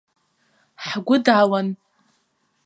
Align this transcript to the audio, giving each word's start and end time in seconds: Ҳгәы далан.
Ҳгәы 0.85 1.17
далан. 1.25 1.67